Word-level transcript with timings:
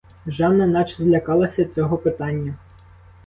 Жанна 0.27 0.67
наче 0.67 0.95
злякалася 1.03 1.65
цього 1.65 1.97
питання. 1.97 2.55